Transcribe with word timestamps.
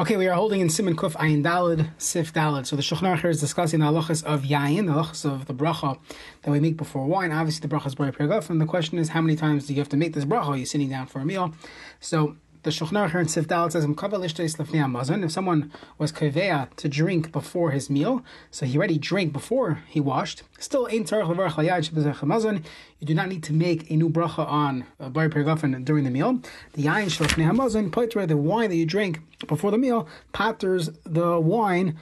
Okay, 0.00 0.16
we 0.16 0.28
are 0.28 0.34
holding 0.34 0.60
in 0.60 0.68
Siman 0.68 0.94
Kuf 0.94 1.14
Ayin 1.14 1.42
Dalid, 1.42 1.90
Sif 1.98 2.32
Dalid. 2.32 2.66
So 2.66 2.76
the 2.76 2.82
Shulchan 2.82 3.12
Aruch 3.12 3.28
is 3.30 3.40
discussing 3.40 3.80
the 3.80 3.86
halachas 3.86 4.22
of 4.22 4.42
Yayin, 4.42 4.86
the 4.86 4.92
halachas 4.92 5.24
of 5.24 5.46
the 5.46 5.54
bracha 5.54 5.98
that 6.42 6.52
we 6.52 6.60
make 6.60 6.76
before 6.76 7.04
wine. 7.04 7.32
Obviously, 7.32 7.66
the 7.66 7.74
bracha 7.74 7.88
is 7.88 7.94
very 7.94 8.12
and 8.16 8.60
the 8.60 8.64
question 8.64 8.96
is 8.98 9.08
how 9.08 9.20
many 9.20 9.34
times 9.34 9.66
do 9.66 9.74
you 9.74 9.80
have 9.80 9.88
to 9.88 9.96
make 9.96 10.12
this 10.12 10.24
bracha? 10.24 10.50
Are 10.50 10.56
you 10.56 10.66
sitting 10.66 10.88
down 10.88 11.08
for 11.08 11.18
a 11.18 11.24
meal? 11.24 11.52
So 11.98 12.36
the 12.62 12.70
Shulchan 12.70 13.08
Aruch 13.08 13.20
in 13.20 13.28
Sif 13.28 13.46
Dalid 13.46 13.72
says, 13.72 13.84
If 13.84 15.32
someone 15.32 15.72
was 15.96 16.12
kavea 16.12 16.74
to 16.76 16.88
drink 16.88 17.32
before 17.32 17.70
his 17.70 17.88
meal, 17.88 18.24
so 18.50 18.66
he 18.66 18.76
already 18.76 18.98
drank 18.98 19.32
before 19.32 19.82
he 19.86 20.00
washed, 20.00 20.42
still 20.58 20.88
ain't 20.90 21.08
tzarech 21.08 22.64
You 22.98 23.06
do 23.06 23.14
not 23.14 23.28
need 23.28 23.42
to 23.44 23.52
make 23.52 23.90
a 23.90 23.96
new 23.96 24.08
bracha 24.08 24.46
on 24.46 24.84
uh, 24.98 25.08
bar 25.08 25.28
pergafen 25.28 25.84
during 25.84 26.04
the 26.04 26.10
meal. 26.10 26.40
The 26.72 26.84
yain 26.84 27.06
shlefnei 27.06 27.50
hamazon, 27.50 28.28
the 28.28 28.36
wine 28.36 28.70
that 28.70 28.76
you 28.76 28.86
drink 28.86 29.20
before 29.46 29.70
the 29.70 29.78
meal, 29.78 30.08
patters 30.32 30.90
the 31.04 31.40
wine 31.40 31.96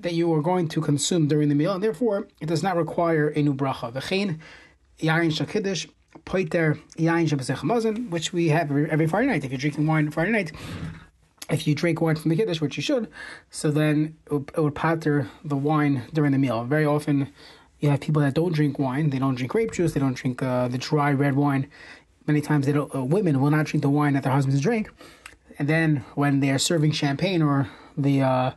that 0.00 0.14
you 0.14 0.32
are 0.34 0.42
going 0.42 0.68
to 0.68 0.80
consume 0.80 1.28
during 1.28 1.48
the 1.48 1.54
meal, 1.54 1.72
and 1.72 1.82
therefore 1.82 2.26
it 2.40 2.46
does 2.46 2.62
not 2.62 2.76
require 2.76 3.28
a 3.28 3.42
new 3.42 3.54
bracha. 3.54 3.92
V'chein 3.92 4.38
yain 4.98 5.30
shakiddish 5.30 5.88
poiter 6.32 6.78
yain 6.96 8.10
which 8.10 8.32
we 8.32 8.48
have 8.48 8.70
every, 8.70 8.90
every 8.90 9.06
Friday 9.06 9.26
night. 9.26 9.44
If 9.44 9.50
you're 9.50 9.58
drinking 9.58 9.86
wine 9.86 10.10
Friday 10.10 10.30
night, 10.30 10.50
if 11.50 11.66
you 11.66 11.74
drink 11.74 12.00
wine 12.00 12.16
from 12.16 12.30
the 12.30 12.36
kiddush, 12.36 12.58
which 12.62 12.78
you 12.78 12.82
should, 12.82 13.08
so 13.50 13.70
then 13.70 14.16
it 14.24 14.32
would, 14.32 14.50
it 14.56 14.60
would 14.62 14.74
patter 14.74 15.28
the 15.44 15.56
wine 15.56 16.04
during 16.14 16.32
the 16.32 16.38
meal. 16.38 16.64
Very 16.64 16.86
often, 16.86 17.30
you 17.80 17.90
have 17.90 18.00
people 18.00 18.22
that 18.22 18.32
don't 18.32 18.54
drink 18.54 18.78
wine. 18.78 19.10
They 19.10 19.18
don't 19.18 19.34
drink 19.34 19.52
grape 19.52 19.72
juice. 19.72 19.92
They 19.92 20.00
don't 20.00 20.14
drink 20.14 20.42
uh, 20.42 20.68
the 20.68 20.78
dry 20.78 21.12
red 21.12 21.34
wine. 21.36 21.66
Many 22.26 22.40
times, 22.40 22.64
they 22.64 22.72
don't. 22.72 22.94
Uh, 22.94 23.04
women 23.04 23.38
will 23.38 23.50
not 23.50 23.66
drink 23.66 23.82
the 23.82 23.90
wine 23.90 24.14
that 24.14 24.22
their 24.22 24.32
husbands 24.32 24.62
drink, 24.62 24.90
and 25.58 25.68
then 25.68 26.02
when 26.14 26.40
they 26.40 26.50
are 26.50 26.58
serving 26.58 26.92
champagne 26.92 27.42
or 27.42 27.68
the 27.94 28.22
uh, 28.22 28.52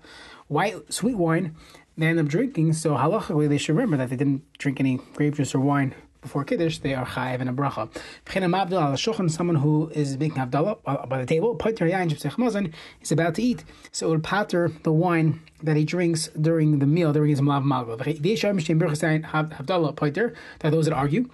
white 0.47 0.93
sweet 0.93 1.15
wine, 1.15 1.53
they 1.97 2.05
end 2.05 2.19
up 2.19 2.27
drinking. 2.27 2.71
So 2.71 2.91
halachically, 2.91 3.49
they 3.49 3.57
should 3.57 3.75
remember 3.75 3.97
that 3.97 4.09
they 4.11 4.15
didn't 4.15 4.43
drink 4.59 4.79
any 4.79 5.01
grape 5.13 5.35
juice 5.35 5.53
or 5.53 5.59
wine 5.59 5.93
before 6.25 6.43
Kiddush, 6.43 6.79
they 6.79 6.95
are 6.95 7.05
chayiv 7.05 7.39
in 7.39 7.47
a 7.47 7.53
bracha. 7.53 7.87
Someone 9.29 9.55
who 9.55 9.91
is 9.93 10.17
making 10.17 10.37
Havdalah 10.37 10.79
uh, 10.85 11.05
by 11.05 11.19
the 11.19 11.25
table, 11.27 11.55
is 13.01 13.11
about 13.11 13.35
to 13.35 13.43
eat, 13.43 13.63
so 13.91 14.07
it 14.07 14.09
will 14.09 14.19
patter 14.19 14.71
the 14.81 14.91
wine 14.91 15.39
that 15.61 15.77
he 15.77 15.85
drinks 15.85 16.29
during 16.29 16.79
the 16.79 16.87
meal, 16.87 17.13
during 17.13 17.29
his 17.29 17.41
Malav 17.41 17.63
Malva. 17.63 17.95
That 17.97 18.07
those 20.71 20.85
that 20.85 20.93
argue, 20.93 21.29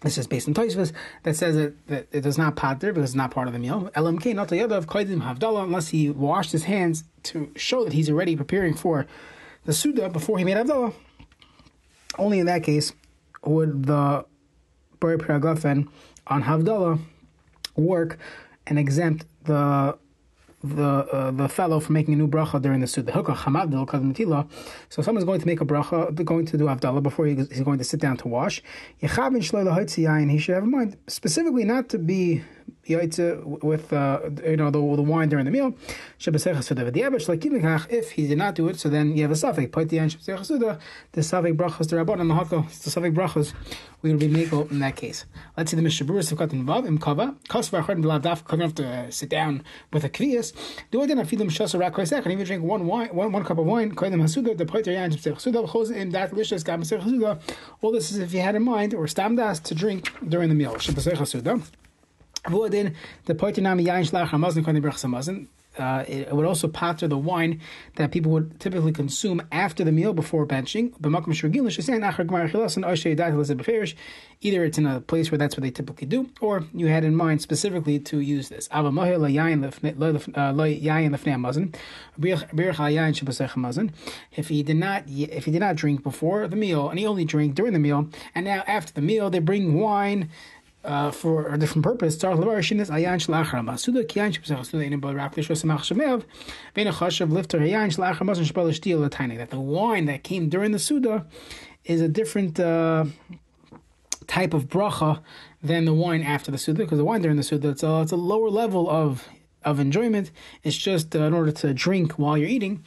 this 0.00 0.16
is 0.16 0.26
based 0.26 0.48
on 0.48 0.54
Tosfos 0.54 0.92
that 1.24 1.36
says 1.36 1.56
that, 1.56 1.86
that 1.88 2.06
it 2.10 2.22
does 2.22 2.38
not 2.38 2.56
pater 2.56 2.94
because 2.94 3.10
it's 3.10 3.16
not 3.16 3.30
part 3.30 3.46
of 3.46 3.52
the 3.52 3.58
meal. 3.58 3.90
LMK 3.94 4.34
not 4.34 4.50
of 4.52 4.86
Koidim 4.86 5.20
Havdalah 5.20 5.64
unless 5.64 5.88
he 5.88 6.08
washed 6.08 6.52
his 6.52 6.64
hands 6.64 7.04
to 7.24 7.50
show 7.56 7.84
that 7.84 7.92
he's 7.92 8.08
already 8.08 8.36
preparing 8.36 8.72
for 8.72 9.06
the 9.66 9.74
Suda 9.74 10.08
before 10.08 10.38
he 10.38 10.44
made 10.44 10.56
Havdalah. 10.56 10.94
Only 12.18 12.38
in 12.38 12.46
that 12.46 12.62
case 12.62 12.94
would 13.46 13.84
the 13.86 14.24
Bari 15.00 15.18
Pragafen 15.18 15.88
on 16.26 16.42
Havdalah 16.42 17.00
work 17.76 18.18
and 18.66 18.78
exempt 18.78 19.26
the 19.44 19.96
the 20.64 20.82
uh, 20.82 21.30
the 21.30 21.48
fellow 21.48 21.78
from 21.78 21.92
making 21.92 22.14
a 22.14 22.16
new 22.16 22.26
bracha 22.26 22.60
during 22.60 22.80
the 22.80 22.86
suda. 22.86 23.12
So 24.88 25.02
someone's 25.02 25.26
going 25.26 25.40
to 25.40 25.46
make 25.46 25.60
a 25.60 25.64
bracha, 25.66 26.24
going 26.24 26.46
to 26.46 26.56
do 26.56 26.64
avdallah 26.64 27.02
before 27.02 27.26
he's 27.26 27.60
going 27.60 27.76
to 27.78 27.84
sit 27.84 28.00
down 28.00 28.16
to 28.18 28.28
wash. 28.28 28.62
He 28.96 29.06
should 29.06 29.22
have 29.22 29.34
in 29.34 30.70
mind 30.70 30.96
specifically 31.06 31.64
not 31.64 31.90
to 31.90 31.98
be 31.98 32.42
with 32.88 33.92
uh, 33.92 34.20
you 34.44 34.56
know 34.56 34.70
the, 34.70 34.78
the 34.96 35.02
wine 35.02 35.28
during 35.28 35.44
the 35.44 35.50
meal. 35.50 35.74
If 37.90 38.10
he 38.10 38.26
did 38.26 38.38
not 38.38 38.54
do 38.54 38.68
it, 38.68 38.78
so 38.78 38.88
then 38.88 39.16
you 39.16 39.22
have 39.22 39.30
a 39.30 39.36
suffix. 39.36 39.70
The 39.74 41.22
suffix 41.22 41.56
brachas 41.56 41.88
the 41.88 41.96
rabban 41.96 42.20
and 42.20 42.30
the 42.30 42.62
the 42.84 42.90
suffix 42.90 43.16
brachas 43.16 43.52
we 44.04 44.12
will 44.12 44.18
be 44.18 44.28
makel 44.28 44.70
in 44.70 44.80
that 44.80 44.96
case. 44.96 45.24
Let's 45.56 45.70
see 45.70 45.78
the 45.78 45.82
Mishabur 45.82 46.20
Sivkat 46.20 46.52
in 46.52 46.66
Vav 46.66 46.86
im 46.86 46.98
Kava. 46.98 47.34
Kosvar 47.48 47.86
Chad 47.86 47.96
Daf 48.22 48.44
coming 48.44 48.66
have 48.66 48.74
to 48.74 49.10
sit 49.10 49.30
down 49.30 49.64
with 49.94 50.04
a 50.04 50.10
kvias. 50.10 50.52
Do 50.90 51.00
I 51.00 51.06
then 51.06 51.24
feed 51.24 51.38
them 51.38 51.48
shasa 51.48 51.80
rak 51.80 51.94
koisek 51.94 52.22
and 52.24 52.32
even 52.32 52.44
drink 52.44 52.62
one 52.62 52.86
wine, 52.86 53.08
one, 53.08 53.32
one 53.32 53.44
cup 53.44 53.56
of 53.56 53.64
wine. 53.64 53.94
Koy 53.94 54.10
them 54.10 54.20
hasuda 54.20 54.58
the 54.58 54.66
poiter 54.66 54.92
yan 54.92 55.10
jibsech 55.10 55.40
suda 55.40 55.66
chos 55.66 55.88
in 55.88 56.10
that 56.10 56.32
lishas 56.32 56.62
gam 56.62 56.82
hasuda. 56.82 57.40
All 57.80 57.92
this 57.92 58.12
is 58.12 58.18
if 58.18 58.34
you 58.34 58.40
had 58.40 58.54
in 58.54 58.62
mind 58.62 58.92
or 58.92 59.06
stamdas 59.06 59.62
to 59.62 59.74
drink 59.74 60.12
during 60.28 60.50
the 60.50 60.54
meal. 60.54 60.74
Shibasech 60.74 61.14
hasuda. 61.14 61.62
Wo 62.48 62.68
den 62.68 62.94
the 63.24 63.34
poiter 63.34 63.62
nami 63.62 63.84
yain 63.84 64.08
shlach 64.08 64.28
hamazin 64.28 64.64
koy 64.64 64.80
brach 64.80 64.96
samazin 64.96 65.48
uh, 65.78 66.04
it, 66.06 66.32
would 66.32 66.46
also 66.46 66.68
patter 66.68 67.08
the 67.08 67.18
wine 67.18 67.60
that 67.96 68.12
people 68.12 68.30
would 68.32 68.60
typically 68.60 68.92
consume 68.92 69.42
after 69.50 69.82
the 69.84 69.92
meal 69.92 70.12
before 70.12 70.46
benching. 70.46 70.92
Either 74.40 74.64
it's 74.64 74.78
in 74.78 74.86
a 74.86 75.00
place 75.00 75.30
where 75.30 75.38
that's 75.38 75.56
what 75.56 75.62
they 75.62 75.70
typically 75.70 76.06
do, 76.06 76.28
or 76.40 76.64
you 76.74 76.86
had 76.86 77.04
in 77.04 77.16
mind 77.16 77.40
specifically 77.40 77.98
to 77.98 78.20
use 78.20 78.48
this. 78.50 78.68
Uh, 78.70 78.92
if 84.36 84.48
he 84.48 84.62
did 84.62 84.76
not, 84.76 85.04
if 85.08 85.44
he 85.44 85.50
did 85.50 85.60
not 85.60 85.76
drink 85.76 86.02
before 86.02 86.48
the 86.48 86.56
meal 86.56 86.88
and 86.90 86.98
he 86.98 87.06
only 87.06 87.24
drank 87.24 87.54
during 87.54 87.72
the 87.72 87.78
meal, 87.78 88.08
and 88.34 88.44
now 88.44 88.62
after 88.66 88.92
the 88.92 89.00
meal 89.00 89.30
they 89.30 89.38
bring 89.38 89.74
wine 89.74 90.28
uh, 90.84 91.10
for 91.10 91.52
a 91.52 91.58
different 91.58 91.84
purpose. 91.84 92.16
Tzarich 92.16 92.38
levar 92.38 92.58
shinis 92.58 92.90
ayan 92.90 93.18
kiyan 94.06 94.32
shemev 94.32 96.24
vein 96.74 96.86
achashav 96.86 97.30
lifter 97.30 97.58
ayan 97.58 97.90
latainik. 99.08 99.38
That 99.38 99.50
the 99.50 99.60
wine 99.60 100.06
that 100.06 100.22
came 100.22 100.48
during 100.48 100.72
the 100.72 100.78
suda 100.78 101.26
is 101.84 102.00
a 102.00 102.08
different 102.08 102.58
uh, 102.60 103.06
type 104.26 104.54
of 104.54 104.68
bracha 104.68 105.22
than 105.62 105.84
the 105.84 105.94
wine 105.94 106.22
after 106.22 106.50
the 106.50 106.58
suda, 106.58 106.78
because 106.78 106.98
the 106.98 107.04
wine 107.04 107.22
during 107.22 107.36
the 107.36 107.42
suda 107.42 107.70
it's 107.70 107.82
a, 107.82 108.00
it's 108.02 108.12
a 108.12 108.16
lower 108.16 108.50
level 108.50 108.88
of 108.88 109.28
of 109.64 109.80
enjoyment. 109.80 110.30
It's 110.62 110.76
just 110.76 111.16
uh, 111.16 111.20
in 111.20 111.32
order 111.32 111.50
to 111.52 111.72
drink 111.72 112.12
while 112.12 112.36
you're 112.36 112.48
eating 112.48 112.84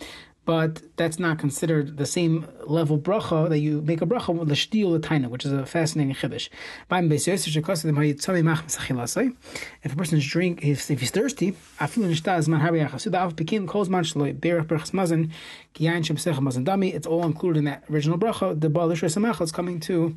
but 0.47 0.81
that's 0.95 1.19
not 1.19 1.37
considered 1.37 1.97
the 1.97 2.05
same 2.05 2.47
level 2.65 2.97
bracha 2.97 3.49
that 3.49 3.59
you 3.59 3.81
make 3.81 4.01
a 4.01 4.05
bracha 4.05 4.33
with 4.33 4.47
the 4.47 4.55
shtiul 4.55 4.97
taina, 4.97 5.29
which 5.29 5.43
is 5.43 5.51
a 5.51 5.65
fascinating 5.65 6.15
chiddush. 6.15 6.47
If 9.83 9.93
a 9.93 9.95
person's 9.97 10.25
drink, 10.25 10.63
if, 10.63 10.89
if 10.89 11.01
he's 11.01 11.11
thirsty, 11.11 11.53
it's 11.81 11.97
all 17.07 17.25
included 17.25 17.59
in 17.59 17.65
that 17.65 17.83
original 17.91 18.17
bracha. 18.17 18.61
The 18.61 18.69
baal 18.69 18.91
is 18.91 19.51
coming 19.51 19.81
to 19.81 20.15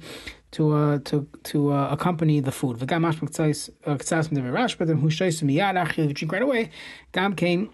to 0.52 0.72
uh, 0.72 0.98
to 1.06 1.26
to 1.44 1.72
uh, 1.72 1.88
accompany 1.90 2.38
the 2.40 2.52
food. 2.52 2.76
V'gam 2.78 3.02
mashmak 3.04 3.30
tzais 3.30 3.70
uh, 3.86 4.52
rash, 4.52 4.76
but 4.76 4.86
then 4.88 4.98
who 4.98 5.10
shays 5.10 5.40
miyad 5.42 5.74
achil 5.74 6.12
drink 6.12 6.32
right 6.32 6.42
away. 6.42 6.70
Gam 7.12 7.34
came 7.34 7.70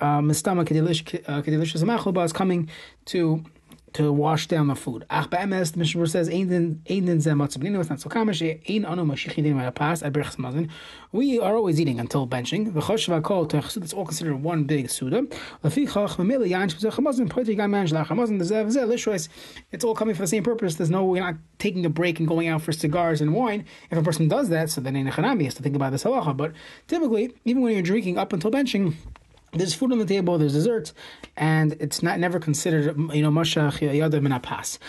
Mistama 0.00 0.64
Kedelicious 0.64 1.82
uh, 1.82 1.86
Machloba 1.86 2.24
is 2.24 2.32
coming 2.32 2.68
to 3.06 3.44
to 3.96 4.12
wash 4.12 4.46
down 4.46 4.68
the 4.68 4.74
food. 4.74 5.06
Ach 5.08 5.30
be'emes, 5.30 5.72
the 5.72 5.78
Mishnah 5.78 6.06
says, 6.06 6.28
Ein 6.28 6.48
din 6.48 6.82
zeh 6.86 7.80
it's 7.80 7.88
not 7.88 8.00
so 8.00 8.10
common, 8.10 8.34
ein 8.34 8.84
anu 8.84 9.04
mashichidim 9.04 9.54
ma'apas, 9.54 10.38
mazin. 10.38 10.68
We 11.12 11.40
are 11.40 11.56
always 11.56 11.80
eating 11.80 11.98
until 11.98 12.26
benching. 12.26 12.76
It's 12.76 13.94
all 13.94 14.04
considered 14.04 14.36
one 14.36 14.64
big 14.64 14.90
suda. 14.90 15.22
Dezev 15.22 15.86
zeh 18.74 18.86
lishrois. 18.86 19.28
It's 19.72 19.82
all 19.82 19.94
coming 19.94 20.14
for 20.14 20.20
the 20.20 20.26
same 20.26 20.42
purpose. 20.42 20.74
There's 20.74 20.90
no, 20.90 21.06
we're 21.06 21.22
not 21.22 21.36
taking 21.58 21.86
a 21.86 21.90
break 21.90 22.18
and 22.18 22.28
going 22.28 22.48
out 22.48 22.60
for 22.60 22.72
cigars 22.72 23.22
and 23.22 23.32
wine. 23.32 23.64
If 23.90 23.96
a 23.96 24.02
person 24.02 24.28
does 24.28 24.50
that, 24.50 24.68
so 24.68 24.82
then 24.82 24.94
ein 24.94 25.10
echanami 25.10 25.44
has 25.44 25.54
to 25.54 25.62
think 25.62 25.74
about 25.74 25.92
this 25.92 26.04
halacha. 26.04 26.36
But 26.36 26.52
typically, 26.86 27.34
even 27.46 27.62
when 27.62 27.72
you're 27.72 27.82
drinking 27.82 28.18
up 28.18 28.34
until 28.34 28.50
benching, 28.50 28.94
there's 29.55 29.73
food 29.73 29.91
on 29.91 29.99
the 29.99 30.05
table, 30.05 30.37
there's 30.37 30.53
desserts, 30.53 30.93
and 31.35 31.73
it's 31.79 32.01
not 32.01 32.19
never 32.19 32.39
considered, 32.39 32.97
you 33.13 33.21
know, 33.21 33.31
mashach 33.31 33.79
yadav 33.79 34.21
min 34.21 34.31
apas. 34.31 34.79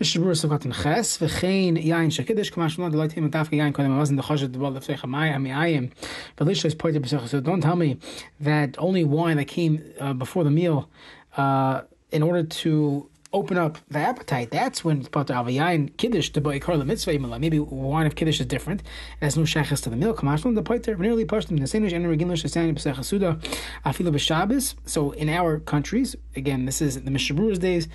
בשבור 0.00 0.34
סוכת 0.34 0.66
נחס, 0.66 1.18
וכן 1.22 1.76
יין 1.76 2.10
שקדש, 2.10 2.50
כמה 2.50 2.68
שמונה 2.68 2.92
דלת 2.92 3.12
him 3.12 3.30
דווקא 3.30 3.54
יין 3.54 3.72
קודם 3.72 3.90
המזן 3.90 4.16
דחושת 4.16 4.50
דבר 4.50 4.70
לפניך 4.70 5.04
המאיים, 5.04 5.88
Felicia 6.36 6.66
is 6.66 6.74
pointed 6.74 7.06
so 7.06 7.40
don't 7.40 7.60
tell 7.60 7.76
me 7.76 7.96
that 8.40 8.76
only 8.78 9.04
wine 9.04 9.36
that 9.36 9.46
came 9.46 9.80
uh, 10.00 10.12
before 10.12 10.42
the 10.42 10.50
meal 10.50 10.88
uh, 11.36 11.82
in 12.10 12.22
order 12.24 12.42
to 12.42 13.08
open 13.33 13.57
up 13.57 13.79
the 13.89 13.99
appetite, 13.99 14.51
that's 14.51 14.85
when 14.85 15.03
Pater 15.05 15.33
Avayayin 15.33 15.97
Kiddush 15.97 16.29
to 16.29 16.41
buy 16.41 16.59
Karla 16.59 16.85
Mitzvah 16.85 17.17
Maybe 17.39 17.59
wine 17.59 18.05
of 18.05 18.15
Kiddush 18.15 18.39
is 18.39 18.45
different. 18.45 18.81
It 18.81 19.25
has 19.25 19.35
no 19.35 19.43
shaykhs 19.43 19.81
to 19.81 19.89
the 19.89 19.95
milk. 19.95 20.19
Kamashlan 20.19 20.55
the 20.55 20.61
Pater 20.61 20.95
nearly 20.95 21.27
same 21.27 21.59
as 21.59 21.93
Enri 21.93 22.19
Ginlish 22.19 22.45
Asani 22.45 22.73
Pesachasuda 22.73 23.41
Afila 23.85 24.13
B'Shabbos. 24.13 24.75
So 24.85 25.11
in 25.11 25.29
our 25.29 25.59
countries, 25.59 26.15
again, 26.35 26.65
this 26.65 26.81
is 26.81 27.01
the 27.01 27.11
Mishabru's 27.11 27.59
days 27.59 27.87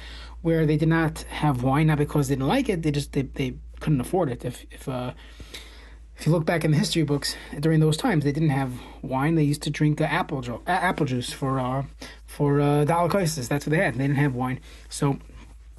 where 0.43 0.67
they 0.67 0.76
did 0.76 0.88
not 0.88 1.23
have 1.23 1.62
wine, 1.62 1.87
not 1.87 1.99
because 1.99 2.29
they 2.29 2.35
didn't 2.35 2.49
like 2.49 2.69
it, 2.69 2.82
they 2.82 2.90
just 2.90 3.12
they, 3.12 3.23
they 3.23 3.55
couldn't 3.81 4.00
afford 4.00 4.31
it. 4.31 4.44
If 4.44 4.67
if 4.70 4.88
uh, 4.88 5.12
if 6.17 6.26
you 6.26 6.32
look 6.32 6.44
back 6.44 6.64
in 6.64 6.73
the 6.73 6.76
history 6.76 7.05
books, 7.05 7.37
during 7.61 7.79
those 7.79 7.96
times 7.96 8.25
they 8.25 8.32
didn't 8.32 8.50
have 8.50 8.73
wine. 9.02 9.37
They 9.37 9.44
used 9.44 9.62
to 9.62 9.70
drink 9.70 10.00
uh, 10.00 10.05
apple 10.05 10.43
uh, 10.67 10.70
apple 10.70 11.06
juice 11.06 11.32
for 11.32 11.61
uh, 11.61 11.85
for 12.38 12.61
uh, 12.61 12.85
That's 13.49 13.67
what 13.67 13.73
they 13.73 13.79
had. 13.79 13.94
They 13.94 14.06
didn't 14.06 14.19
have 14.19 14.37
wine, 14.37 14.61
so 14.88 15.19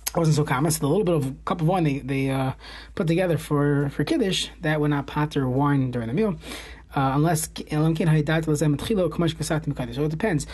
it 0.07 0.17
wasn't 0.17 0.35
so 0.35 0.43
common. 0.43 0.69
So 0.71 0.81
the 0.81 0.87
little 0.87 1.05
bit 1.05 1.15
of 1.15 1.45
cup 1.45 1.61
of 1.61 1.67
wine 1.67 1.85
they 1.85 1.99
they 1.99 2.29
uh, 2.29 2.51
put 2.95 3.07
together 3.07 3.37
for 3.37 3.89
for 3.91 4.03
kiddush 4.03 4.49
that 4.59 4.81
would 4.81 4.89
not 4.89 5.07
pater 5.07 5.47
wine 5.47 5.89
during 5.89 6.09
the 6.09 6.13
meal, 6.13 6.35
uh, 6.97 7.11
unless 7.15 7.47
so 9.95 10.03
it 10.03 10.11
depends. 10.11 10.45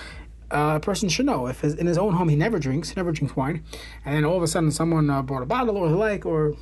Uh, 0.51 0.75
a 0.75 0.79
person 0.79 1.09
should 1.09 1.25
know 1.25 1.47
if 1.47 1.61
his, 1.61 1.73
in 1.73 1.87
his 1.87 1.97
own 1.97 2.13
home 2.13 2.29
he 2.29 2.35
never 2.35 2.59
drinks, 2.59 2.95
never 2.95 3.11
drinks 3.11 3.35
wine, 3.35 3.63
and 4.05 4.15
then 4.15 4.23
all 4.23 4.37
of 4.37 4.43
a 4.43 4.47
sudden 4.47 4.69
someone 4.69 5.09
uh, 5.09 5.23
brought 5.23 5.41
a 5.41 5.47
bottle 5.47 5.75
or 5.75 5.89
the 5.89 5.95
like, 5.95 6.23
or 6.23 6.53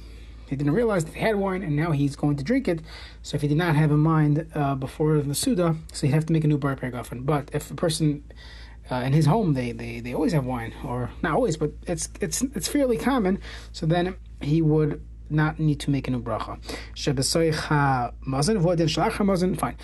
he 0.48 0.56
didn't 0.56 0.74
realize 0.74 1.04
that 1.04 1.16
he 1.16 1.20
had 1.20 1.36
wine 1.36 1.64
and 1.64 1.76
now 1.76 1.92
he's 1.92 2.16
going 2.16 2.38
to 2.38 2.46
drink 2.46 2.70
it. 2.70 2.80
So 3.24 3.36
if 3.36 3.42
he 3.42 3.50
did 3.50 3.58
not 3.58 3.76
have 3.76 3.92
in 3.92 4.00
mind 4.00 4.48
uh, 4.56 4.76
before 4.76 5.20
the 5.20 5.36
Suda, 5.36 5.76
so 5.92 6.08
he'd 6.08 6.14
have 6.14 6.26
to 6.28 6.34
make 6.34 6.46
a 6.46 6.48
new 6.48 6.58
bar 6.58 6.78
paragofen. 6.78 7.26
But 7.26 7.50
if 7.52 7.70
a 7.70 7.76
person 7.76 8.24
uh, 8.92 8.96
in 8.96 9.14
his 9.14 9.26
home 9.26 9.54
they, 9.54 9.72
they, 9.72 10.00
they 10.00 10.14
always 10.14 10.34
have 10.34 10.46
wine, 10.46 10.74
or 10.84 11.12
not 11.22 11.34
always, 11.34 11.58
but 11.58 11.72
it's 11.88 12.10
it's 12.22 12.42
it's 12.42 12.68
fairly 12.68 12.98
common. 12.98 13.40
So 13.72 13.86
then 13.86 14.16
he 14.42 14.62
would 14.62 15.02
not 15.30 15.60
need 15.60 15.80
to 15.80 15.90
make 15.90 16.08
a 16.08 16.12
new 16.12 16.22
bracha. 16.22 16.60
Fine. 19.58 19.76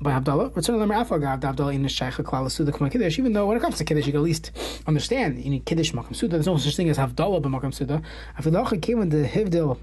By 0.00 0.12
Havdalah, 0.12 0.52
Havdalah 0.52 1.74
in 1.74 1.82
the 1.82 2.90
kiddush, 2.90 3.18
even 3.18 3.32
though 3.32 3.46
when 3.46 3.56
it 3.56 3.60
comes 3.60 3.76
to 3.78 3.84
kiddush, 3.84 4.06
you 4.06 4.12
can 4.12 4.20
at 4.20 4.24
least 4.24 4.50
understand, 4.86 5.42
you 5.42 5.50
need 5.50 5.64
kiddush 5.64 5.92
makam 5.92 6.16
suda, 6.16 6.36
there's 6.36 6.46
no 6.46 6.56
such 6.56 6.76
thing 6.76 6.88
as 6.88 6.98
Havdalah 6.98 7.42
b'makam 7.42 7.72
suda. 7.72 8.02
Afidacha 8.38 8.80
came 8.82 9.00
in 9.02 9.10
the 9.10 9.28
hivdil 9.28 9.78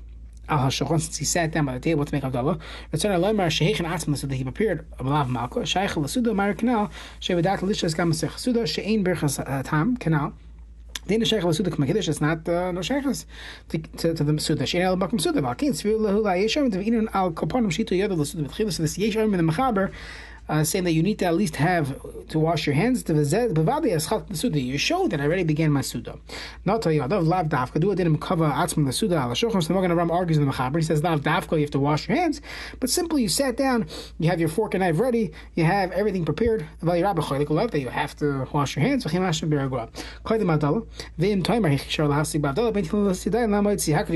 al 0.50 0.60
hashachon 0.60 1.18
he 1.18 1.26
sat 1.26 1.52
down 1.52 1.66
by 1.66 1.74
the 1.74 1.80
table 1.80 2.06
to 2.06 2.14
make 2.14 2.24
Havdalah. 2.24 2.60
Return 2.92 3.20
to 3.20 3.28
Lemar 3.28 3.48
shehechen 3.48 3.88
atzma 3.88 4.18
so 4.18 4.28
that 4.28 4.36
he 4.36 4.44
prepared 4.44 4.86
a 5.00 5.04
malav 5.04 5.30
malka. 5.30 5.66
Shaykh 5.66 5.98
l'suda 5.98 6.36
mar 6.36 6.54
canal 6.54 6.92
shevedat 7.20 7.62
l'ishas 7.62 7.96
gam 7.96 8.12
masech 8.12 8.38
suda 8.38 8.66
she'ein 8.66 9.04
berchas 9.04 9.64
tam 9.66 9.98
canal. 9.98 10.34
Din 11.08 11.20
the 11.20 11.26
Sheikh 11.26 11.42
Suda 11.42 11.70
Kamakidish 11.70 12.08
is 12.08 12.20
not 12.20 12.50
uh, 12.50 12.72
no 12.72 12.82
Sheikhs 12.82 13.28
to, 13.70 13.78
to, 13.78 14.24
the 14.24 14.40
Suda. 14.40 14.64
Shein 14.64 14.82
El 14.82 14.98
Bakum 14.98 15.22
Suda. 15.22 15.40
Malkin 15.40 15.72
Tzvi 15.72 16.00
Lahu 16.00 16.24
La 16.24 16.32
Yesham 16.32 16.72
Tevinin 16.72 17.08
Al 17.14 17.32
Koponim 17.32 17.68
Shitu 17.68 17.96
Yadu 17.96 18.18
L'Suda 18.18 18.48
B'Tchilas. 18.48 18.74
So 18.74 18.82
this 18.82 18.98
Yesham 18.98 19.26
in 19.26 19.46
the 19.46 19.54
Mechaber 19.54 19.92
uh, 20.48 20.64
saying 20.64 20.86
that 20.86 20.92
you 20.92 21.04
need 21.04 21.20
to 21.20 21.26
at 21.26 21.36
least 21.36 21.58
have 21.58 22.00
to 22.30 22.40
wash 22.40 22.66
your 22.66 22.76
hands. 22.76 23.04
To 23.04 23.14
the 23.14 23.26
Zed. 23.26 23.58
You 23.58 24.78
show 24.78 25.08
that 25.08 25.22
I 25.22 25.26
already 25.26 25.44
began 25.44 25.72
my 25.72 25.82
suda. 25.82 26.18
Not 26.66 26.86
lav 26.86 27.48
dafka. 27.48 27.80
Do 27.80 27.92
it 27.92 27.96
didn't 27.96 28.20
cover 28.20 28.48
atzma 28.48 28.86
the 28.86 28.94
suda 28.94 29.16
al 29.16 29.30
shulchan. 29.30 29.62
So 29.62 29.74
the 29.74 29.74
Magen 29.74 29.92
Avraham 29.92 30.12
argues 30.12 30.38
in 30.38 30.46
the 30.46 30.52
mechaber. 30.52 30.78
He 30.78 30.84
says 30.84 31.04
lav 31.04 31.22
dafka. 31.22 31.54
You 31.54 31.62
have 31.62 31.72
to 31.72 31.80
wash 31.80 32.08
your 32.08 32.18
hands, 32.18 32.42
but 32.80 32.90
simply 32.90 33.22
you 33.22 33.30
sat 33.30 33.58
down. 33.58 33.88
You 34.20 34.30
have 34.30 34.40
your 34.40 34.50
fork 34.50 34.74
and 34.74 34.82
knife 34.82 35.00
ready. 35.00 35.32
You 35.56 35.66
have 35.66 35.92
everything 35.92 36.26
prepared. 36.26 36.66
That 36.82 36.98
you 36.98 37.06
have 37.90 38.16
to 38.18 38.48
wash 38.52 38.76
your 38.76 38.86
hands. 38.86 39.04
How 39.04 39.10
could 39.10 39.22
it 39.22 39.40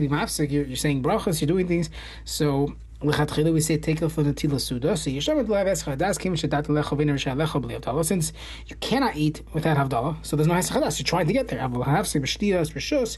be 0.01 0.07
mafsik? 0.07 0.51
You're 0.51 0.75
saying 0.75 1.03
brachas. 1.03 1.41
You're 1.41 1.47
doing 1.47 1.67
things. 1.67 1.89
So 2.25 2.75
L'chatchila 3.01 3.53
we 3.53 3.61
say 3.61 3.77
take 3.77 4.03
off 4.03 4.17
the 4.17 4.23
tila 4.23 4.59
suda. 4.59 4.97
So 4.97 5.09
Yishem 5.09 5.47
Lev 5.47 5.67
Eschadas 5.67 6.19
came 6.19 6.33
Shadat 6.35 6.67
Lecha 6.67 6.97
Viner 6.97 7.13
Shalecha 7.13 7.61
Bli 7.61 7.75
Havdalah. 7.75 8.03
Since 8.03 8.33
you 8.67 8.75
cannot 8.75 9.15
eat 9.15 9.41
without 9.53 9.77
Havdalah, 9.77 10.17
so 10.25 10.35
there's 10.35 10.47
no 10.47 10.55
Eschadas. 10.55 10.99
You're 10.99 11.05
trying 11.05 11.27
to 11.27 11.31
get 11.31 11.47
there. 11.47 11.59
Avol 11.59 11.85
Havsi 11.85 12.21
B'Shtiyas 12.21 12.73
B'Shus 12.73 13.17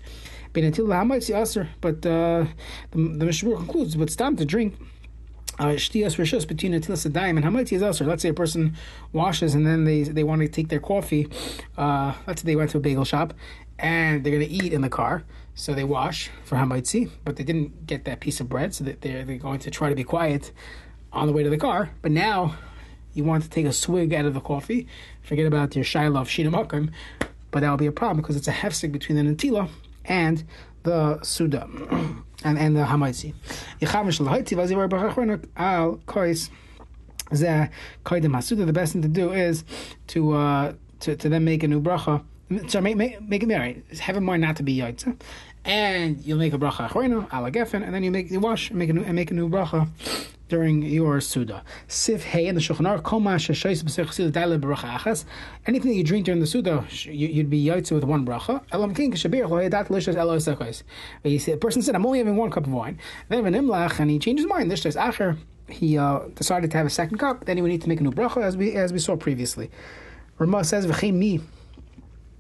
Ben 0.53 0.71
Atil 0.71 0.85
Lahamaytzi 0.85 1.35
Aser. 1.35 1.67
But 1.81 2.05
uh, 2.05 2.45
the, 2.91 2.97
the 3.17 3.25
Mishnah 3.25 3.55
concludes, 3.55 3.95
but 3.95 4.09
time 4.09 4.35
to 4.35 4.45
drink. 4.45 4.75
Let's 8.05 8.21
say 8.21 8.29
a 8.29 8.33
person 8.33 8.75
washes 9.13 9.53
and 9.55 9.65
then 9.65 9.85
they 9.85 10.03
they 10.03 10.23
want 10.23 10.41
to 10.41 10.47
take 10.47 10.69
their 10.69 10.79
coffee. 10.79 11.27
Uh, 11.77 12.13
let's 12.25 12.41
say 12.41 12.45
they 12.45 12.55
went 12.55 12.71
to 12.71 12.77
a 12.77 12.81
bagel 12.81 13.05
shop 13.05 13.33
and 13.77 14.23
they're 14.23 14.33
going 14.33 14.47
to 14.47 14.53
eat 14.53 14.73
in 14.73 14.81
the 14.81 14.89
car. 14.89 15.23
So 15.55 15.73
they 15.73 15.83
wash 15.83 16.29
for 16.43 16.55
hamaitzi, 16.55 17.09
but 17.25 17.35
they 17.35 17.43
didn't 17.43 17.85
get 17.85 18.05
that 18.05 18.19
piece 18.19 18.39
of 18.39 18.47
bread, 18.47 18.73
so 18.73 18.83
they're, 18.83 18.95
they're 19.01 19.37
going 19.37 19.59
to 19.59 19.69
try 19.71 19.89
to 19.89 19.95
be 19.95 20.03
quiet 20.03 20.51
on 21.11 21.27
the 21.27 21.33
way 21.33 21.43
to 21.43 21.49
the 21.49 21.57
car. 21.57 21.91
But 22.01 22.11
now 22.11 22.55
you 23.13 23.23
want 23.23 23.43
to 23.43 23.49
take 23.49 23.65
a 23.65 23.73
swig 23.73 24.13
out 24.13 24.25
of 24.25 24.33
the 24.33 24.39
coffee, 24.39 24.87
forget 25.21 25.45
about 25.45 25.75
your 25.75 25.83
shiloh 25.83 26.21
of 26.21 26.29
shinamakam, 26.29 26.91
but 27.51 27.59
that 27.59 27.69
will 27.69 27.77
be 27.77 27.85
a 27.85 27.91
problem 27.91 28.21
because 28.21 28.37
it's 28.37 28.47
a 28.47 28.53
hefsek 28.53 28.91
between 28.91 29.17
the 29.17 29.35
natila 29.35 29.69
and 30.05 30.45
the 30.83 31.21
suda 31.21 31.67
and, 32.43 32.57
and 32.57 32.75
the 32.75 32.83
hamaitzi. 32.83 33.33
The 38.65 38.73
best 38.73 38.93
thing 38.93 39.01
to 39.01 39.07
do 39.07 39.31
is 39.31 39.63
to 40.07 40.33
uh, 40.33 40.73
to, 40.99 41.15
to 41.15 41.29
then 41.29 41.43
make 41.43 41.63
a 41.63 41.67
new 41.67 41.81
bracha 41.81 42.23
so 42.67 42.81
make, 42.81 42.97
make, 42.97 43.21
make 43.21 43.43
it 43.43 43.47
married. 43.47 43.83
Have 43.99 44.17
in 44.17 44.23
mind 44.23 44.41
not 44.41 44.57
to 44.57 44.63
be 44.63 44.77
yaitza. 44.77 45.19
And 45.63 46.19
you'll 46.25 46.39
make 46.39 46.53
a 46.53 46.57
bracha 46.57 46.89
achorina, 46.89 47.31
ala 47.33 47.51
gefen, 47.51 47.83
and 47.83 47.93
then 47.93 48.03
you 48.03 48.11
make 48.11 48.31
you 48.31 48.39
wash 48.39 48.69
and 48.69 48.79
make 48.79 48.89
a 48.89 48.93
new 48.93 49.03
and 49.03 49.15
make 49.15 49.31
a 49.31 49.33
new 49.33 49.47
bracha 49.47 49.87
during 50.51 50.83
your 50.83 51.21
suda. 51.21 51.63
Sif 51.87 52.35
in 52.35 52.55
the. 52.55 52.61
Anything 55.65 55.89
that 55.91 55.95
you 55.95 56.03
drink 56.03 56.25
during 56.25 56.41
the 56.41 56.45
suda, 56.45 56.85
you, 57.03 57.37
would 57.37 57.49
be 57.49 57.63
yaitza 57.65 57.93
with 57.93 58.03
one 58.03 58.25
bracha. 58.25 58.61
Elam 58.73 58.93
king 58.93 59.13
shabir 59.13 59.49
lo 59.49 59.57
yadat 59.57 59.87
lishas 59.87 60.15
elo 60.15 60.35
sekos. 60.37 60.83
The 61.23 61.55
person 61.55 61.81
said, 61.81 61.95
"I'm 61.95 62.05
only 62.05 62.19
having 62.19 62.35
one 62.35 62.51
cup 62.51 62.65
of 62.67 62.73
wine." 62.73 62.99
Then 63.29 63.43
when 63.43 63.53
imlach 63.53 63.99
and 64.01 64.11
he 64.11 64.19
changed 64.19 64.41
his 64.41 64.49
mind. 64.49 64.69
Lishas 64.69 64.97
acher. 64.97 65.37
He 65.69 65.97
uh, 65.97 66.19
decided 66.35 66.69
to 66.71 66.77
have 66.77 66.85
a 66.85 66.89
second 66.89 67.17
cup. 67.17 67.45
Then 67.45 67.55
he 67.55 67.61
would 67.61 67.71
need 67.71 67.81
to 67.83 67.87
make 67.87 68.01
a 68.01 68.03
new 68.03 68.11
bracha, 68.11 68.43
as 68.43 68.57
we 68.57 68.73
as 68.73 68.91
we 68.91 68.99
saw 68.99 69.15
previously. 69.15 69.71
Ramah 70.37 70.65
says, 70.65 70.85
"V'chein 70.85 71.13
mi." 71.13 71.39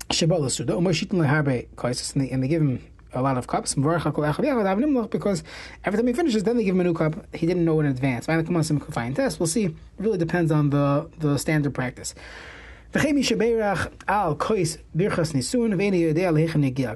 Shabbat 0.09 0.51
Suda, 0.51 0.75
Umar 0.75 0.91
Shitin 0.91 1.19
Leharbe 1.25 1.69
Kaisis, 1.75 2.13
and 2.15 2.43
they 2.43 2.47
give 2.49 2.61
him 2.61 2.83
a 3.13 3.21
lot 3.21 3.37
of 3.37 3.47
cups. 3.47 3.75
Because 3.75 5.43
every 5.85 5.97
time 5.97 6.07
he 6.07 6.13
finishes, 6.13 6.43
then 6.43 6.57
they 6.57 6.63
give 6.63 6.75
him 6.75 6.81
a 6.81 6.83
new 6.83 6.93
cup. 6.93 7.15
He 7.33 7.45
didn't 7.45 7.65
know 7.65 7.79
in 7.79 7.85
advance. 7.85 8.27
We'll 8.27 9.47
see. 9.47 9.65
It 9.65 9.75
really 9.97 10.17
depends 10.17 10.51
on 10.51 10.69
the, 10.69 11.09
the 11.19 11.37
standard 11.37 11.73
practice. 11.73 12.13
Yegia 12.93 13.37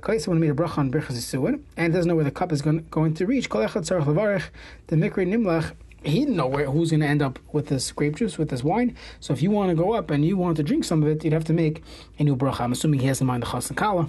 kois 0.02 0.28
when 0.28 0.40
made 0.42 0.50
a 0.50 0.54
bracha 0.54 0.78
on 0.78 0.92
birchas 0.92 1.14
nisun 1.14 1.62
and 1.78 1.94
doesn't 1.94 2.10
know 2.10 2.16
where 2.16 2.26
the 2.26 2.32
cup 2.32 2.52
is 2.52 2.62
going, 2.62 2.86
going 2.92 3.14
to 3.14 3.26
reach 3.26 3.48
the 3.48 3.56
mikri 3.58 5.26
nimlach 5.26 5.72
he 6.06 6.20
didn't 6.20 6.36
know 6.36 6.48
where 6.48 6.66
who's 6.70 6.92
going 6.92 7.00
to 7.00 7.08
end 7.08 7.22
up 7.22 7.40
with 7.52 7.68
this 7.68 7.92
grape 7.92 8.16
juice, 8.16 8.38
with 8.38 8.50
this 8.50 8.64
wine. 8.64 8.96
So 9.20 9.34
if 9.34 9.42
you 9.42 9.50
want 9.50 9.70
to 9.70 9.76
go 9.76 9.94
up 9.94 10.12
and 10.12 10.24
you 10.24 10.38
want 10.38 10.58
to 10.58 10.64
drink 10.64 10.84
some 10.84 11.02
of 11.02 11.10
it, 11.10 11.24
you'd 11.24 11.34
have 11.34 11.46
to 11.46 11.54
make 11.54 11.84
a 12.20 12.24
new 12.24 12.36
bracha. 12.36 12.62
I'm 12.62 12.72
assuming 12.72 13.00
he 13.00 13.08
has 13.08 13.22
in 13.22 13.28
mind 13.28 13.44
the 13.44 13.48
chas 13.48 13.70
and 13.70 13.78
kala 13.78 14.08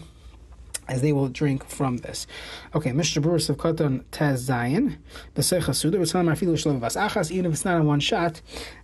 as 0.88 1.02
they 1.02 1.12
will 1.12 1.28
drink 1.28 1.66
from 1.66 1.98
this. 1.98 2.26
Okay, 2.74 2.90
Mr. 2.90 3.20
Bruce 3.20 3.48
of 3.48 3.56
Koton 3.56 4.04
Tez 4.10 4.48
Zayin, 4.48 4.96
Besecha 5.34 5.74
Suda, 5.74 5.98
Achas, 5.98 7.30
even 7.30 7.46
if 7.46 7.52
it's 7.52 7.64
not 7.64 7.76
in 7.76 7.86
one 7.86 8.00
shot, 8.00 8.40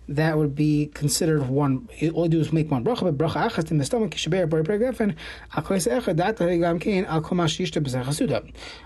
that 0.07 0.37
would 0.37 0.53
be 0.53 0.87
considered 0.93 1.47
one. 1.47 1.87
All 2.13 2.25
you 2.25 2.29
do 2.29 2.39
is 2.39 2.51
make 2.51 2.69
one 2.69 2.83
bracha, 2.83 3.01
but 3.01 3.17
bracha 3.17 3.49
achas 3.49 3.71
in 3.71 3.77
the 3.77 3.85
stomach. 3.85 4.11
Kishaber 4.11 4.49
bari 4.49 4.63
pregefen. 4.63 5.15
Al 5.55 5.63
kois 5.63 5.87
echad 5.87 6.17
data 6.17 6.43
hegam 6.43 6.81
kein 6.81 7.05
al 7.05 7.21
komash 7.21 7.59
yishta 7.59 7.81
b'zecha 7.81 8.13
suda. 8.13 8.43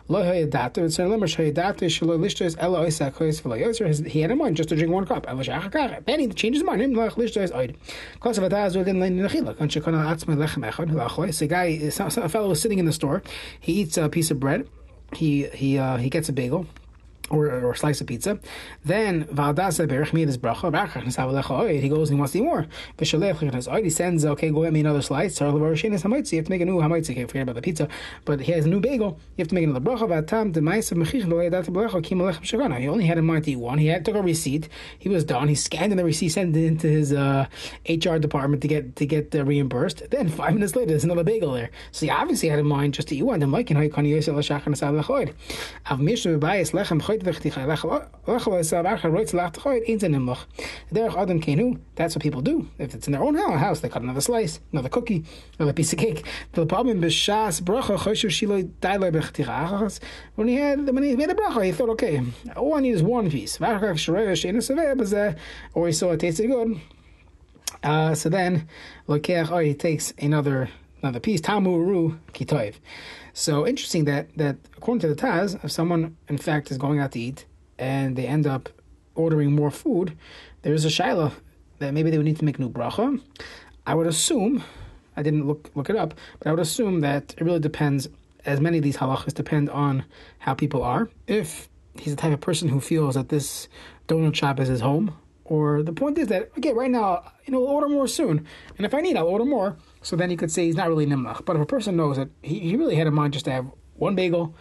Lo 0.07 0.23
hay 0.23 0.45
data. 0.45 0.83
It's 0.83 0.99
an 0.99 1.09
lemmer 1.09 1.27
shay 1.27 1.51
data 1.51 1.85
shelo 1.85 2.19
lishta 2.19 2.55
elo 2.59 2.85
oisa 2.85 3.11
kois 3.11 3.41
v'lo 3.41 3.59
yoser. 3.59 4.05
He 4.05 4.21
had 4.21 4.29
in 4.29 4.37
mind 4.37 4.57
just 4.57 4.69
to 4.69 4.75
drink 4.75 4.93
one 4.93 5.07
cup. 5.07 5.25
Elo 5.27 5.41
shachar 5.41 5.71
kach. 5.71 6.05
Then 6.05 6.19
he 6.19 6.27
changes 6.27 6.63
mind. 6.63 6.81
Him 6.81 6.93
lach 6.93 7.13
lishta 7.13 7.41
is 7.41 7.51
oid. 7.51 7.75
Kos 8.19 8.37
of 8.37 8.43
adaz 8.43 8.77
within 8.77 8.99
lein 8.99 9.17
nechila. 9.17 9.57
Kan 9.57 9.69
shekona 9.69 10.05
atzma 10.05 10.37
lechem 10.37 10.69
echad 10.69 10.91
lachoy. 10.91 11.41
A 11.41 11.47
guy, 11.47 11.65
a 11.65 12.29
fellow 12.29 12.53
sitting 12.53 12.77
in 12.77 12.85
the 12.85 12.93
store. 12.93 13.06
He 13.59 13.73
eats 13.73 13.97
a 13.97 14.09
piece 14.09 14.31
of 14.31 14.39
bread. 14.39 14.67
He 15.13 15.47
he 15.47 15.77
uh, 15.77 15.97
he 15.97 16.09
gets 16.09 16.29
a 16.29 16.33
bagel 16.33 16.67
or, 17.29 17.49
or 17.63 17.75
slice 17.75 18.01
of 18.01 18.07
pizza. 18.07 18.39
Then 18.85 19.25
Valdasa 19.25 19.87
Berich 19.87 20.13
made 20.13 20.27
his 20.27 20.37
bracha. 20.37 20.67
He 21.81 21.89
goes 21.89 22.09
and 22.09 22.17
he 22.17 22.19
wants 22.19 22.33
to 22.33 22.39
eat 22.39 22.43
more. 22.43 22.67
He 22.97 23.89
sends, 23.89 24.25
okay, 24.25 24.49
go 24.49 24.63
get 24.63 24.73
me 24.73 24.79
another 24.81 25.01
slice. 25.01 25.39
You 25.39 25.47
have 25.47 25.55
to 25.55 26.49
make 26.49 26.61
a 26.61 26.65
new 26.65 26.77
hamaitzi. 26.77 27.11
Okay, 27.11 27.25
forget 27.25 27.43
about 27.43 27.55
the 27.55 27.61
pizza. 27.61 27.87
But 28.25 28.41
he 28.41 28.51
has 28.53 28.65
a 28.65 28.69
new 28.69 28.79
bagel. 28.79 29.19
You 29.35 29.41
have 29.41 29.47
to 29.49 29.55
make 29.55 29.63
another 29.65 29.79
bracha. 29.79 30.07
He 32.79 32.87
only 32.87 33.05
had 33.05 33.17
in 33.17 33.25
mind 33.25 33.43
to 33.45 33.51
eat 33.51 33.55
one. 33.55 33.77
He 33.77 33.87
had 33.87 34.05
took 34.05 34.15
a 34.15 34.21
receipt. 34.21 34.69
He 34.99 35.09
was 35.09 35.23
done. 35.23 35.47
He 35.47 35.55
scanned 35.55 35.91
in 35.91 35.97
the 35.97 36.05
receipt, 36.05 36.29
sent 36.29 36.55
it 36.55 36.65
into 36.65 36.87
his 36.87 37.13
uh, 37.13 37.47
HR 37.87 38.17
department 38.17 38.61
to 38.61 38.67
get 38.67 38.95
to 38.97 39.05
get 39.05 39.35
uh, 39.35 39.43
reimbursed. 39.43 40.09
Then 40.09 40.29
five 40.29 40.53
minutes 40.53 40.75
later, 40.75 40.89
there's 40.89 41.03
another 41.03 41.23
bagel 41.23 41.53
there. 41.53 41.69
So 41.91 42.05
he 42.05 42.09
obviously 42.09 42.49
had 42.49 42.59
in 42.59 42.65
mind 42.65 42.93
just 42.93 43.07
to 43.09 43.15
eat 43.15 43.23
one. 43.23 43.39
Then 43.39 43.51
like, 43.51 43.67
Oid 47.17 47.23
v'chticha 47.23 47.65
lechel 47.65 48.59
esav. 48.59 48.83
Derech 50.93 51.17
adam 51.17 51.41
kenu. 51.41 51.79
That's 51.95 52.15
what 52.15 52.23
people 52.23 52.41
do. 52.41 52.67
If 52.77 52.93
it's 52.93 53.07
in 53.07 53.13
their 53.13 53.23
own 53.23 53.35
house, 53.35 53.79
they 53.79 53.89
cut 53.89 54.01
another 54.01 54.21
slice, 54.21 54.59
another 54.71 54.89
cookie, 54.89 55.25
another 55.57 55.73
piece 55.73 55.93
of 55.93 55.99
cake. 55.99 56.25
The 56.53 56.65
problem 56.65 57.01
b'shas 57.01 57.61
bracha 57.61 57.97
choshu 57.97 58.29
shiloi 58.29 58.69
dailoi 58.81 59.99
When 60.35 60.47
he 60.47 60.55
had 60.55 60.93
when 60.93 61.03
he 61.03 61.15
made 61.15 61.29
a 61.29 61.35
bracha, 61.35 61.65
he 61.65 61.71
thought, 61.71 61.89
okay, 61.89 62.21
all 62.55 62.75
I 62.75 62.81
need 62.81 62.91
is 62.91 63.03
one 63.03 63.29
piece. 63.29 63.59
Or 63.59 63.93
he 65.87 65.93
saw 65.93 66.11
it 66.11 66.19
tasted 66.19 66.47
good. 66.47 66.81
Uh, 67.83 68.15
so 68.15 68.29
then, 68.29 68.67
Lokeach, 69.07 69.51
oh, 69.51 69.59
he 69.59 69.73
takes 69.73 70.13
another 70.19 70.69
another 71.01 71.19
piece. 71.19 71.41
Tamu 71.41 71.77
Ru 71.77 72.19
Kitoiv. 72.33 72.75
So 73.33 73.67
interesting 73.67 74.05
that 74.05 74.35
that 74.37 74.57
according 74.75 75.01
to 75.01 75.07
the 75.07 75.15
Taz, 75.15 75.63
if 75.63 75.71
someone 75.71 76.17
in 76.27 76.37
fact 76.37 76.71
is 76.71 76.77
going 76.77 76.99
out 76.99 77.11
to 77.13 77.19
eat 77.19 77.45
and 77.77 78.15
they 78.15 78.25
end 78.25 78.47
up 78.47 78.69
ordering 79.15 79.51
more 79.51 79.71
food, 79.71 80.17
there 80.61 80.73
is 80.73 80.85
a 80.85 80.89
shaila 80.89 81.31
that 81.79 81.93
maybe 81.93 82.09
they 82.09 82.17
would 82.17 82.25
need 82.25 82.39
to 82.39 82.45
make 82.45 82.59
new 82.59 82.69
bracha. 82.69 83.21
I 83.85 83.95
would 83.95 84.07
assume, 84.07 84.63
I 85.15 85.23
didn't 85.23 85.47
look 85.47 85.71
look 85.75 85.89
it 85.89 85.95
up, 85.95 86.13
but 86.39 86.47
I 86.47 86.51
would 86.51 86.59
assume 86.59 87.01
that 87.01 87.35
it 87.37 87.43
really 87.43 87.59
depends. 87.59 88.09
As 88.45 88.61
many 88.61 88.77
of 88.77 88.83
these 88.83 88.97
halachas 88.97 89.33
depend 89.33 89.69
on 89.69 90.05
how 90.39 90.53
people 90.53 90.81
are. 90.81 91.09
If 91.27 91.67
he's 91.99 92.15
the 92.15 92.21
type 92.21 92.31
of 92.31 92.39
person 92.39 92.69
who 92.69 92.79
feels 92.79 93.15
that 93.15 93.29
this 93.29 93.67
donut 94.07 94.35
shop 94.35 94.59
is 94.59 94.69
his 94.69 94.79
home, 94.79 95.13
or 95.47 95.81
the 95.81 95.93
point 95.93 96.17
is 96.17 96.27
that 96.27 96.51
okay, 96.57 96.73
right 96.73 96.91
now, 96.91 97.31
you 97.45 97.51
know, 97.53 97.63
order 97.63 97.87
more 97.89 98.07
soon, 98.07 98.45
and 98.77 98.85
if 98.85 98.93
I 98.93 99.01
need, 99.01 99.17
I'll 99.17 99.27
order 99.27 99.45
more. 99.45 99.77
So 100.01 100.15
then 100.15 100.29
he 100.29 100.37
could 100.37 100.51
say 100.51 100.65
he's 100.65 100.75
not 100.75 100.89
really 100.89 101.05
nimlach. 101.05 101.45
But 101.45 101.55
if 101.55 101.61
a 101.61 101.65
person 101.65 101.97
knows 101.97 102.17
that 102.17 102.29
he, 102.41 102.59
he 102.59 102.75
really 102.75 102.95
had 102.95 103.07
in 103.07 103.13
mind 103.13 103.33
just 103.33 103.45
to 103.45 103.51
have 103.51 103.71
one 103.95 104.15
bagel 104.15 104.55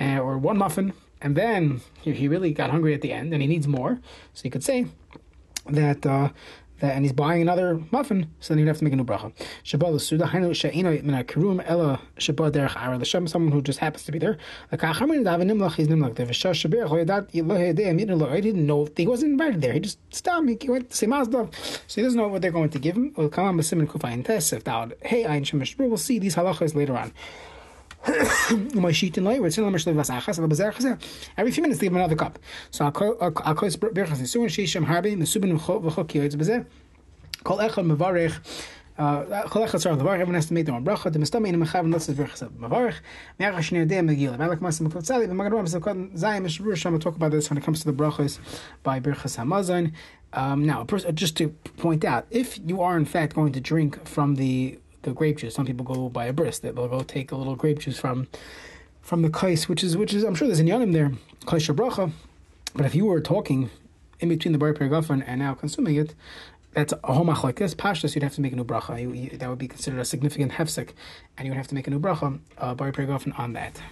uh, 0.00 0.18
or 0.18 0.38
one 0.38 0.58
muffin, 0.58 0.92
and 1.20 1.36
then 1.36 1.80
he, 2.00 2.12
he 2.12 2.28
really 2.28 2.52
got 2.52 2.70
hungry 2.70 2.94
at 2.94 3.02
the 3.02 3.12
end 3.12 3.32
and 3.32 3.42
he 3.42 3.48
needs 3.48 3.68
more, 3.68 4.00
so 4.32 4.42
he 4.42 4.50
could 4.50 4.64
say 4.64 4.86
that 5.66 6.04
uh, 6.04 6.30
that, 6.82 6.94
and 6.94 7.04
he's 7.04 7.12
buying 7.12 7.40
another 7.40 7.80
muffin, 7.90 8.28
so 8.40 8.52
then 8.52 8.58
he'd 8.58 8.68
have 8.68 8.78
to 8.78 8.84
make 8.84 8.92
a 8.92 8.96
new 8.96 9.04
bracha. 9.04 9.32
Shabbat 9.64 9.92
l'suda 9.92 10.28
hainu 10.28 10.54
she'ino 10.54 10.92
shabbat 10.92 12.52
derech 12.52 12.76
ara 12.76 12.98
l'shem, 12.98 13.26
someone 13.26 13.52
who 13.52 13.62
just 13.62 13.78
happens 13.78 14.04
to 14.04 14.12
be 14.12 14.18
there. 14.18 14.36
Daven 14.72 15.24
nimlach, 15.24 15.74
he's 15.76 15.88
nimlach. 15.88 16.14
The 16.14 16.24
shabir 16.24 16.88
lo, 18.18 18.34
he 18.34 18.40
didn't 18.42 18.66
know, 18.66 18.86
he 18.96 19.06
wasn't 19.06 19.32
invited 19.32 19.62
there, 19.62 19.72
he 19.72 19.80
just 19.80 19.98
stopped, 20.14 20.62
he 20.62 20.68
went 20.68 20.90
to 20.90 20.96
say 20.96 21.06
mazdav, 21.06 21.54
so 21.86 21.94
he 21.94 22.02
doesn't 22.02 22.18
know 22.18 22.28
what 22.28 22.42
they're 22.42 22.50
going 22.50 22.68
to 22.70 22.78
give 22.78 22.96
him. 22.96 23.12
Well, 23.16 23.28
come 23.28 23.46
on, 23.46 23.56
b'simin 23.56 23.86
kufayin 23.86 24.24
tes, 24.24 24.52
if 24.52 24.64
thou, 24.64 24.90
hey, 25.02 25.24
ayin 25.24 25.44
shemesh, 25.44 25.78
we'll 25.78 25.96
see 25.96 26.18
these 26.18 26.34
halachas 26.36 26.74
later 26.74 26.96
on. 26.96 27.12
Every 28.04 28.22
few 28.52 29.10
minutes, 31.62 31.78
they 31.78 31.86
give 31.86 31.94
another 31.94 32.16
cup. 32.16 32.38
So 32.72 32.84
I'll 32.84 32.90
call 32.90 33.14
birchas 33.14 34.18
nesuin 34.18 34.48
sheishem 34.48 34.84
harbi 34.84 35.16
mesubin 35.16 35.56
v'chok 35.56 36.08
yoytz 36.08 36.34
b'zeh. 36.34 36.66
Kol 37.44 37.58
echad 37.58 37.86
mevarich. 37.86 38.34
Levarich. 38.98 40.12
Everyone 40.14 40.34
has 40.34 40.46
to 40.46 40.54
make 40.54 40.66
their 40.66 40.74
own 40.74 40.84
bracha. 40.84 41.12
The 41.12 41.20
mistami 41.20 41.50
in 41.50 41.60
mechav 41.62 41.80
and 41.80 41.92
let's 41.92 42.08
birchas 42.08 42.50
mevarich. 42.50 42.96
Me'ach 43.38 43.54
shnei 43.54 43.86
adei 43.86 44.00
megil. 44.00 44.36
Malak 44.36 44.58
masim 44.58 44.88
mekvatzali. 44.88 45.28
The 45.28 45.34
Magen 45.34 45.52
Ram 45.52 45.66
Zayim 45.66 46.42
Mishrush 46.42 46.78
Shama 46.78 46.98
talk 46.98 47.14
about 47.14 47.30
this 47.30 47.50
when 47.50 47.58
it 47.58 47.62
comes 47.62 47.84
to 47.84 47.86
the 47.86 47.92
brachas 47.92 48.40
by 48.82 48.98
birchas 48.98 49.36
hamazon. 49.36 49.92
Um, 50.32 50.66
now, 50.66 50.84
just 51.14 51.36
to 51.36 51.50
point 51.50 52.04
out, 52.04 52.26
if 52.30 52.58
you 52.66 52.80
are 52.82 52.96
in 52.96 53.04
fact 53.04 53.36
going 53.36 53.52
to 53.52 53.60
drink 53.60 54.08
from 54.08 54.34
the 54.34 54.80
the 55.02 55.12
grape 55.12 55.38
juice. 55.38 55.54
Some 55.54 55.66
people 55.66 55.84
go 55.84 56.08
buy 56.08 56.26
a 56.26 56.32
bris. 56.32 56.58
They'll 56.58 56.72
go 56.72 57.02
take 57.02 57.32
a 57.32 57.36
little 57.36 57.56
grape 57.56 57.80
juice 57.80 57.98
from 57.98 58.28
from 59.00 59.22
the 59.22 59.30
kais, 59.30 59.68
which 59.68 59.82
is 59.82 59.96
which 59.96 60.14
is 60.14 60.24
I'm 60.24 60.34
sure 60.34 60.46
there's 60.46 60.60
an 60.60 60.68
yanim 60.68 60.92
there, 60.92 61.12
kais 61.46 61.68
bracha. 61.68 62.12
But 62.74 62.86
if 62.86 62.94
you 62.94 63.06
were 63.06 63.20
talking 63.20 63.70
in 64.20 64.28
between 64.28 64.52
the 64.52 64.58
bar 64.58 64.72
perigafen 64.72 65.22
and 65.26 65.40
now 65.40 65.54
consuming 65.54 65.96
it, 65.96 66.14
that's 66.72 66.92
a 66.92 66.96
homach 66.96 67.44
like 67.44 67.56
this. 67.56 67.74
Pashtas, 67.74 68.14
you'd 68.14 68.24
have 68.24 68.34
to 68.34 68.40
make 68.40 68.52
a 68.52 68.56
new 68.56 68.64
bracha. 68.64 69.00
You, 69.00 69.12
you, 69.12 69.36
that 69.36 69.48
would 69.48 69.58
be 69.58 69.68
considered 69.68 70.00
a 70.00 70.04
significant 70.04 70.52
hefsek, 70.52 70.90
and 71.36 71.46
you 71.46 71.52
would 71.52 71.58
have 71.58 71.68
to 71.68 71.74
make 71.74 71.86
a 71.86 71.90
new 71.90 72.00
bracha, 72.00 72.38
uh, 72.58 72.74
bar 72.74 72.92
on 73.36 73.52
that. 73.52 73.82